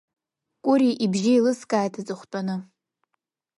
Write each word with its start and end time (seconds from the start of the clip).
Кәыри 0.63 0.89
ибжьы 1.03 1.31
еилыскааит 1.33 1.93
аҵыхәтәаны. 1.99 2.55